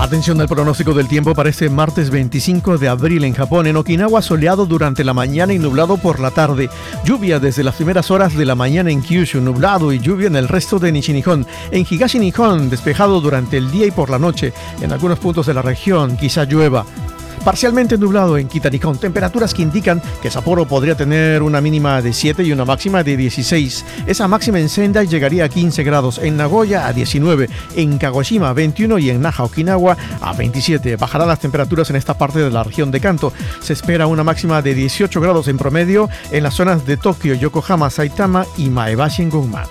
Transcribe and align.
Atención 0.00 0.40
al 0.40 0.48
pronóstico 0.48 0.94
del 0.94 1.08
tiempo 1.08 1.34
para 1.34 1.50
este 1.50 1.68
martes 1.68 2.08
25 2.08 2.78
de 2.78 2.88
abril 2.88 3.22
en 3.22 3.34
Japón. 3.34 3.66
En 3.66 3.76
Okinawa 3.76 4.22
soleado 4.22 4.64
durante 4.64 5.04
la 5.04 5.12
mañana 5.12 5.52
y 5.52 5.58
nublado 5.58 5.98
por 5.98 6.20
la 6.20 6.30
tarde. 6.30 6.70
Lluvia 7.04 7.38
desde 7.38 7.62
las 7.62 7.74
primeras 7.74 8.10
horas 8.10 8.34
de 8.34 8.46
la 8.46 8.54
mañana 8.54 8.90
en 8.90 9.02
Kyushu, 9.02 9.42
nublado 9.42 9.92
y 9.92 9.98
lluvia 9.98 10.28
en 10.28 10.36
el 10.36 10.48
resto 10.48 10.78
de 10.78 10.90
Nishi-Nihon. 10.90 11.46
En 11.70 11.86
Higashi 11.88 12.18
Nihon, 12.18 12.70
despejado 12.70 13.20
durante 13.20 13.58
el 13.58 13.70
día 13.70 13.86
y 13.86 13.90
por 13.90 14.08
la 14.08 14.18
noche. 14.18 14.54
En 14.80 14.90
algunos 14.90 15.18
puntos 15.18 15.44
de 15.44 15.52
la 15.52 15.60
región 15.60 16.16
quizá 16.16 16.44
llueva. 16.44 16.86
Parcialmente 17.44 17.96
nublado 17.96 18.36
en 18.36 18.48
Kitari 18.48 18.78
con 18.78 18.98
temperaturas 18.98 19.54
que 19.54 19.62
indican 19.62 20.02
que 20.20 20.30
Sapporo 20.30 20.66
podría 20.66 20.94
tener 20.94 21.42
una 21.42 21.60
mínima 21.60 22.02
de 22.02 22.12
7 22.12 22.42
y 22.42 22.52
una 22.52 22.66
máxima 22.66 23.02
de 23.02 23.16
16. 23.16 23.84
Esa 24.06 24.28
máxima 24.28 24.60
en 24.60 24.68
Sendai 24.68 25.06
llegaría 25.06 25.44
a 25.44 25.48
15 25.48 25.82
grados, 25.82 26.18
en 26.18 26.36
Nagoya 26.36 26.86
a 26.86 26.92
19, 26.92 27.48
en 27.76 27.98
Kagoshima 27.98 28.50
a 28.50 28.52
21 28.52 28.98
y 28.98 29.10
en 29.10 29.22
Naha, 29.22 29.44
Okinawa 29.44 29.96
a 30.20 30.32
27. 30.34 30.96
Bajarán 30.96 31.28
las 31.28 31.40
temperaturas 31.40 31.88
en 31.88 31.96
esta 31.96 32.16
parte 32.16 32.40
de 32.40 32.50
la 32.50 32.62
región 32.62 32.90
de 32.90 33.00
Kanto. 33.00 33.32
Se 33.60 33.72
espera 33.72 34.06
una 34.06 34.22
máxima 34.22 34.60
de 34.60 34.74
18 34.74 35.20
grados 35.20 35.48
en 35.48 35.56
promedio 35.56 36.10
en 36.30 36.42
las 36.42 36.54
zonas 36.54 36.84
de 36.84 36.98
Tokio, 36.98 37.34
Yokohama, 37.34 37.88
Saitama 37.88 38.44
y 38.58 38.68
Maebashi 38.68 39.22
en 39.22 39.30
Gunma. 39.30 39.64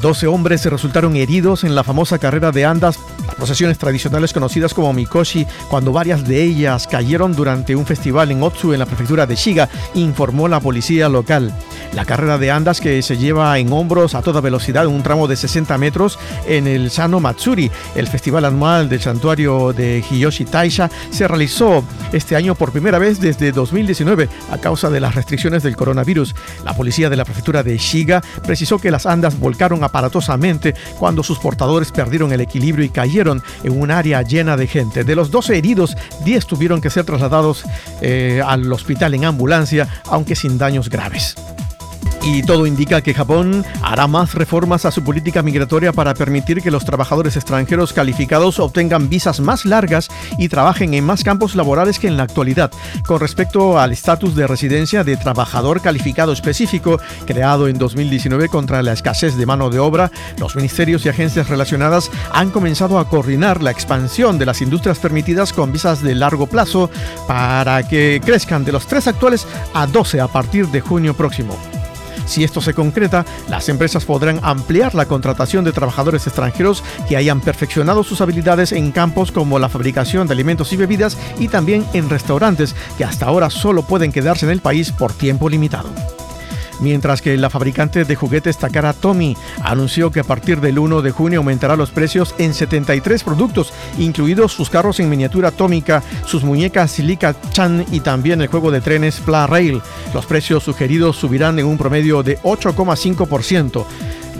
12 0.00 0.26
hombres 0.28 0.64
resultaron 0.64 1.16
heridos 1.16 1.64
en 1.64 1.74
la 1.74 1.82
famosa 1.82 2.18
carrera 2.18 2.52
de 2.52 2.64
andas, 2.64 2.98
procesiones 3.36 3.78
tradicionales 3.78 4.32
conocidas 4.32 4.74
como 4.74 4.92
Mikoshi, 4.92 5.46
cuando 5.68 5.92
varias 5.92 6.26
de 6.26 6.42
ellas 6.42 6.86
cayeron 6.86 7.34
durante 7.34 7.74
un 7.74 7.84
festival 7.84 8.30
en 8.30 8.42
Otsu, 8.42 8.72
en 8.72 8.78
la 8.78 8.86
prefectura 8.86 9.26
de 9.26 9.34
Shiga, 9.34 9.68
informó 9.94 10.46
la 10.48 10.60
policía 10.60 11.08
local. 11.08 11.52
La 11.94 12.04
carrera 12.04 12.38
de 12.38 12.50
andas 12.50 12.80
que 12.80 13.02
se 13.02 13.16
lleva 13.16 13.58
en 13.58 13.72
hombros 13.72 14.14
a 14.14 14.22
toda 14.22 14.40
velocidad 14.40 14.84
en 14.84 14.90
un 14.90 15.02
tramo 15.02 15.26
de 15.26 15.36
60 15.36 15.76
metros 15.78 16.18
en 16.46 16.66
el 16.66 16.90
Sano 16.90 17.18
Matsuri, 17.20 17.70
el 17.94 18.06
festival 18.06 18.44
anual 18.44 18.88
del 18.88 19.00
santuario 19.00 19.72
de 19.72 20.04
Hiyoshi 20.08 20.44
Taisha, 20.44 20.90
se 21.10 21.26
realizó 21.26 21.84
este 22.12 22.36
año 22.36 22.54
por 22.54 22.72
primera 22.72 22.98
vez 22.98 23.20
desde 23.20 23.52
2019 23.52 24.28
a 24.50 24.58
causa 24.58 24.90
de 24.90 25.00
las 25.00 25.14
restricciones 25.14 25.62
del 25.62 25.76
coronavirus. 25.76 26.34
La 26.64 26.74
policía 26.74 27.10
de 27.10 27.16
la 27.16 27.24
prefectura 27.24 27.62
de 27.62 27.76
Shiga 27.78 28.22
precisó 28.44 28.78
que 28.78 28.90
las 28.90 29.06
andas 29.06 29.38
volcaron 29.38 29.82
aparatosamente 29.82 30.74
cuando 30.98 31.22
sus 31.22 31.38
portadores 31.38 31.90
perdieron 31.92 32.32
el 32.32 32.40
equilibrio 32.40 32.84
y 32.84 32.90
cayeron 32.90 33.42
en 33.64 33.80
un 33.80 33.90
área 33.90 34.22
llena 34.22 34.56
de 34.56 34.66
gente. 34.66 35.04
De 35.04 35.16
los 35.16 35.30
12 35.30 35.56
heridos, 35.56 35.96
10 36.24 36.46
tuvieron 36.46 36.80
que 36.80 36.90
ser 36.90 37.04
trasladados 37.04 37.64
eh, 38.00 38.42
al 38.44 38.70
hospital 38.72 39.14
en 39.14 39.24
ambulancia, 39.24 39.88
aunque 40.06 40.36
sin 40.36 40.58
daños 40.58 40.88
graves. 40.88 41.36
Y 42.30 42.42
todo 42.42 42.66
indica 42.66 43.00
que 43.00 43.14
Japón 43.14 43.64
hará 43.82 44.06
más 44.06 44.34
reformas 44.34 44.84
a 44.84 44.90
su 44.90 45.02
política 45.02 45.42
migratoria 45.42 45.94
para 45.94 46.12
permitir 46.12 46.60
que 46.60 46.70
los 46.70 46.84
trabajadores 46.84 47.36
extranjeros 47.36 47.94
calificados 47.94 48.60
obtengan 48.60 49.08
visas 49.08 49.40
más 49.40 49.64
largas 49.64 50.10
y 50.36 50.50
trabajen 50.50 50.92
en 50.92 51.06
más 51.06 51.24
campos 51.24 51.54
laborales 51.54 51.98
que 51.98 52.06
en 52.06 52.18
la 52.18 52.24
actualidad. 52.24 52.70
Con 53.06 53.20
respecto 53.20 53.78
al 53.78 53.92
estatus 53.92 54.36
de 54.36 54.46
residencia 54.46 55.04
de 55.04 55.16
trabajador 55.16 55.80
calificado 55.80 56.32
específico, 56.32 57.00
creado 57.24 57.66
en 57.66 57.78
2019 57.78 58.50
contra 58.50 58.82
la 58.82 58.92
escasez 58.92 59.34
de 59.38 59.46
mano 59.46 59.70
de 59.70 59.78
obra, 59.78 60.12
los 60.38 60.54
ministerios 60.54 61.06
y 61.06 61.08
agencias 61.08 61.48
relacionadas 61.48 62.10
han 62.30 62.50
comenzado 62.50 62.98
a 62.98 63.08
coordinar 63.08 63.62
la 63.62 63.70
expansión 63.70 64.38
de 64.38 64.44
las 64.44 64.60
industrias 64.60 64.98
permitidas 64.98 65.54
con 65.54 65.72
visas 65.72 66.02
de 66.02 66.14
largo 66.14 66.46
plazo 66.46 66.90
para 67.26 67.88
que 67.88 68.20
crezcan 68.22 68.66
de 68.66 68.72
los 68.72 68.86
tres 68.86 69.06
actuales 69.06 69.46
a 69.72 69.86
12 69.86 70.20
a 70.20 70.28
partir 70.28 70.68
de 70.68 70.82
junio 70.82 71.14
próximo. 71.14 71.56
Si 72.28 72.44
esto 72.44 72.60
se 72.60 72.74
concreta, 72.74 73.24
las 73.48 73.68
empresas 73.68 74.04
podrán 74.04 74.38
ampliar 74.42 74.94
la 74.94 75.06
contratación 75.06 75.64
de 75.64 75.72
trabajadores 75.72 76.26
extranjeros 76.26 76.84
que 77.08 77.16
hayan 77.16 77.40
perfeccionado 77.40 78.04
sus 78.04 78.20
habilidades 78.20 78.72
en 78.72 78.92
campos 78.92 79.32
como 79.32 79.58
la 79.58 79.70
fabricación 79.70 80.28
de 80.28 80.34
alimentos 80.34 80.72
y 80.72 80.76
bebidas 80.76 81.16
y 81.38 81.48
también 81.48 81.86
en 81.94 82.10
restaurantes 82.10 82.76
que 82.98 83.04
hasta 83.04 83.26
ahora 83.26 83.50
solo 83.50 83.82
pueden 83.82 84.12
quedarse 84.12 84.44
en 84.44 84.52
el 84.52 84.60
país 84.60 84.92
por 84.92 85.12
tiempo 85.12 85.48
limitado 85.48 85.88
mientras 86.80 87.22
que 87.22 87.36
la 87.36 87.50
fabricante 87.50 88.04
de 88.04 88.16
juguetes 88.16 88.58
Takara 88.58 88.92
Tomy 88.92 89.36
anunció 89.62 90.10
que 90.10 90.20
a 90.20 90.24
partir 90.24 90.60
del 90.60 90.78
1 90.78 91.02
de 91.02 91.10
junio 91.10 91.40
aumentará 91.40 91.76
los 91.76 91.90
precios 91.90 92.34
en 92.38 92.54
73 92.54 93.24
productos, 93.24 93.72
incluidos 93.98 94.52
sus 94.52 94.70
carros 94.70 95.00
en 95.00 95.08
miniatura 95.08 95.48
atómica, 95.48 96.02
sus 96.24 96.44
muñecas 96.44 96.90
Silica 96.90 97.34
Chan 97.50 97.86
y 97.90 98.00
también 98.00 98.40
el 98.40 98.48
juego 98.48 98.70
de 98.70 98.80
trenes 98.80 99.20
Pla 99.20 99.46
Rail. 99.46 99.80
Los 100.14 100.26
precios 100.26 100.62
sugeridos 100.64 101.16
subirán 101.16 101.58
en 101.58 101.66
un 101.66 101.78
promedio 101.78 102.22
de 102.22 102.38
8,5%. 102.40 103.84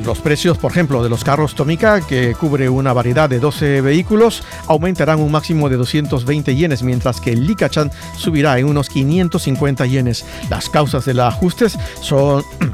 Los 0.05 0.21
precios, 0.21 0.59
por 0.59 0.71
ejemplo, 0.71 1.03
de 1.03 1.09
los 1.09 1.25
carros 1.25 1.55
Tomica, 1.55 2.01
que 2.01 2.35
cubre 2.35 2.69
una 2.69 2.93
variedad 2.93 3.29
de 3.29 3.41
12 3.41 3.81
vehículos, 3.81 4.43
aumentarán 4.67 5.21
un 5.21 5.31
máximo 5.31 5.69
de 5.69 5.77
220 5.77 6.55
yenes, 6.55 6.83
mientras 6.83 7.21
que 7.21 7.33
el 7.33 7.47
Likachan 7.47 7.91
subirá 8.17 8.59
en 8.59 8.67
unos 8.67 8.89
550 8.89 9.87
yenes. 9.87 10.25
Las 10.49 10.69
causas 10.69 11.05
de 11.05 11.15
los 11.15 11.27
ajustes 11.27 11.79
son... 12.01 12.43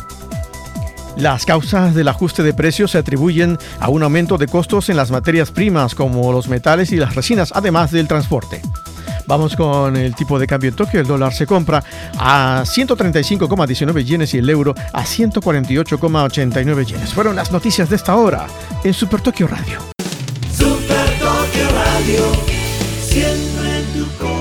Las 1.16 1.46
causas 1.46 1.94
del 1.94 2.08
ajuste 2.08 2.42
de 2.42 2.52
precios 2.52 2.90
se 2.90 2.98
atribuyen 2.98 3.56
a 3.78 3.88
un 3.88 4.02
aumento 4.02 4.36
de 4.36 4.48
costos 4.48 4.88
en 4.88 4.96
las 4.96 5.12
materias 5.12 5.52
primas 5.52 5.94
como 5.94 6.32
los 6.32 6.48
metales 6.48 6.90
y 6.90 6.96
las 6.96 7.14
resinas, 7.14 7.52
además 7.54 7.92
del 7.92 8.08
transporte. 8.08 8.62
Vamos 9.26 9.56
con 9.56 9.96
el 9.96 10.14
tipo 10.14 10.38
de 10.38 10.46
cambio 10.46 10.70
en 10.70 10.76
Tokio. 10.76 11.00
El 11.00 11.06
dólar 11.06 11.32
se 11.32 11.46
compra 11.46 11.82
a 12.18 12.62
135,19 12.64 14.04
yenes 14.04 14.34
y 14.34 14.38
el 14.38 14.50
euro 14.50 14.74
a 14.92 15.04
148,89 15.04 16.84
yenes. 16.84 17.12
Fueron 17.14 17.36
las 17.36 17.50
noticias 17.52 17.88
de 17.88 17.96
esta 17.96 18.16
hora 18.16 18.46
en 18.82 18.92
Super 18.92 19.20
Tokio 19.20 19.46
Radio. 19.46 19.80
Super 20.56 21.18
Tokio 21.18 21.68
Radio, 21.74 22.22
siempre 23.00 23.78
en 23.78 23.86
tu 23.92 24.06
corazón. 24.18 24.33